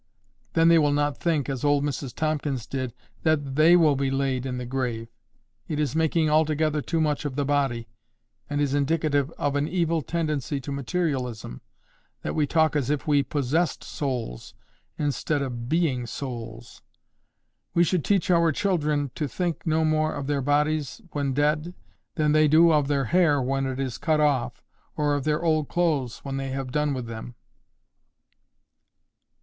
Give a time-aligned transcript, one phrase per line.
[0.53, 4.47] Then they will not think, as old Mrs Tomkins did, that THEY will be laid
[4.47, 5.09] in the grave.
[5.67, 7.87] It is making altogether too much of the body,
[8.49, 11.61] and is indicative of an evil tendency to materialism,
[12.23, 14.55] that we talk as if we POSSESSED souls,
[14.97, 16.81] instead of BEING souls.
[17.75, 21.75] We should teach our children to think no more of their bodies when dead
[22.15, 24.63] than they do of their hair when it is cut off,
[24.97, 27.35] or of their old clothes when they have done with them.